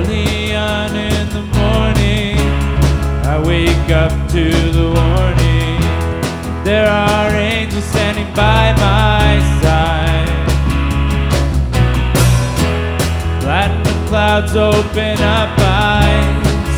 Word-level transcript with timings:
Early 0.00 0.54
on 0.54 0.96
in 0.96 1.28
the 1.28 1.42
morning, 1.60 2.38
I 3.26 3.42
wake 3.44 3.90
up 3.90 4.10
to 4.30 4.44
the 4.72 4.86
warning. 4.96 5.78
There 6.64 6.88
are 6.88 7.28
angels 7.36 7.84
standing 7.84 8.32
by 8.34 8.72
my 8.80 9.28
side. 9.60 10.28
Platinum 13.42 14.08
clouds 14.08 14.56
open 14.56 15.20
up, 15.20 15.52
I 15.58 16.08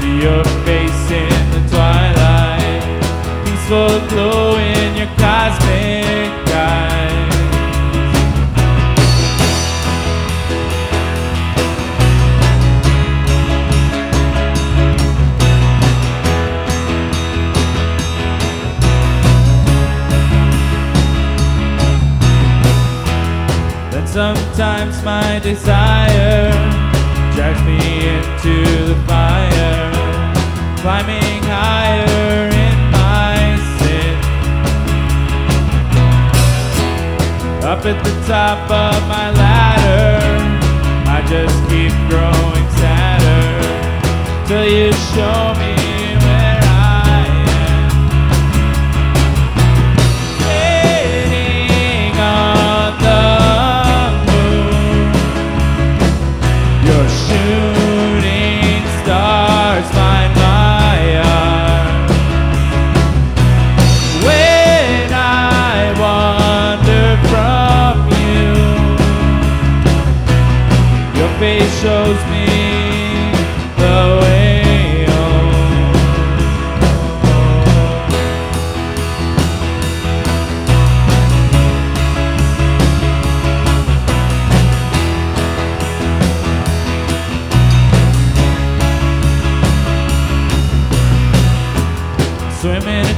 see 0.00 0.22
your 0.26 0.42
face 0.66 1.10
in 1.12 1.42
the 1.54 1.62
twilight. 1.70 2.82
Peaceful 3.44 4.08
glow 4.08 4.56
in 4.58 4.96
your 4.96 5.10
cosmic 5.18 6.33
sometimes 24.64 25.04
my 25.04 25.38
desire. 25.40 26.50
Drags 27.34 27.62
me 27.68 27.80
into 28.14 28.56
the 28.90 28.96
fire, 29.06 29.92
climbing 30.80 31.42
higher 31.42 32.48
in 32.66 32.76
my 32.98 33.36
sin. 33.76 34.16
Up 37.62 37.84
at 37.84 37.98
the 38.04 38.14
top 38.26 38.70
of 38.70 39.00
my 39.14 39.30
ladder, 39.42 40.16
I 41.16 41.18
just 41.34 41.56
keep 41.68 41.92
growing 42.08 42.68
sadder. 42.80 43.44
Till 44.46 44.66
you 44.66 44.92
show 45.12 45.54
me 45.60 45.73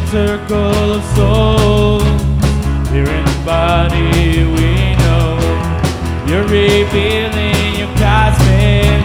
circle 0.06 0.92
of 0.96 1.04
souls. 1.16 2.26
Here 2.96 3.04
in 3.04 3.24
the 3.24 3.42
body 3.44 4.44
we 4.56 4.96
know 5.02 5.36
You're 6.26 6.48
revealing 6.48 7.78
your 7.78 7.92
cosmic 7.98 9.04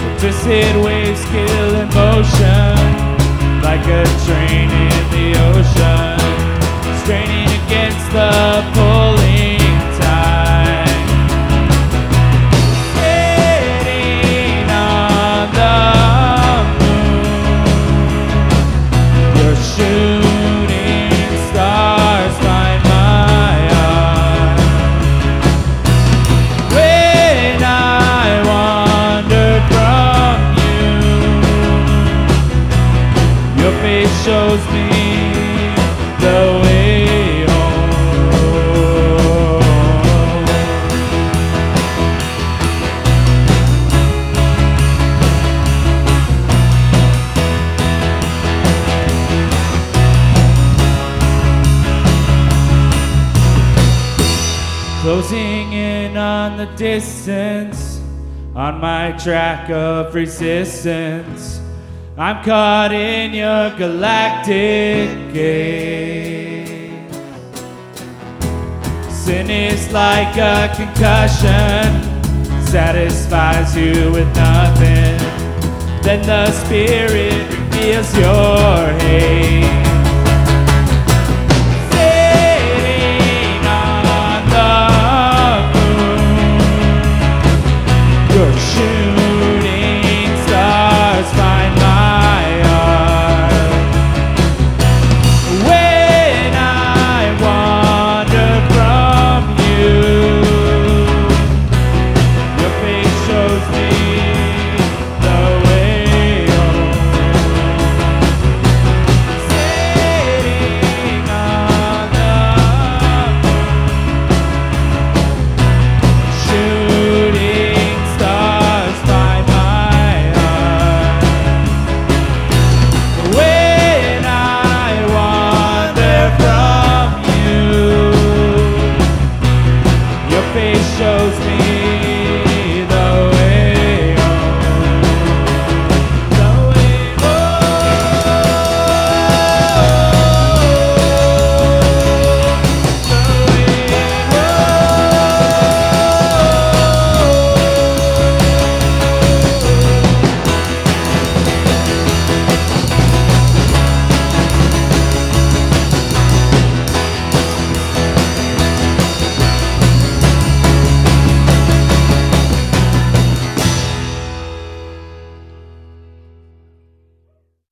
The 0.00 0.18
twisted 0.18 0.76
waves 0.82 1.22
kill 1.26 1.74
in 1.74 1.88
motion 1.88 2.72
Like 3.62 3.84
a 3.86 4.04
train 4.24 4.47
your 33.68 33.80
face 33.80 34.24
shows 34.24 34.64
me 34.72 34.88
the 36.20 36.60
way 36.62 37.44
home. 37.46 37.90
Closing 55.02 55.72
in 55.72 56.16
on 56.16 56.56
the 56.56 56.66
distance, 56.76 58.00
on 58.54 58.80
my 58.80 59.12
track 59.12 59.68
of 59.68 60.14
resistance. 60.14 61.67
I'm 62.20 62.42
caught 62.42 62.90
in 62.90 63.32
your 63.32 63.70
galactic 63.78 65.32
gaze. 65.32 67.14
Sin 69.08 69.48
is 69.48 69.92
like 69.92 70.36
a 70.36 70.68
concussion, 70.74 72.02
satisfies 72.66 73.76
you 73.76 74.10
with 74.10 74.26
nothing. 74.34 75.16
Then 76.02 76.26
the 76.26 76.50
spirit 76.50 77.48
reveals 77.52 78.12
your 78.16 78.98
hate. 78.98 79.77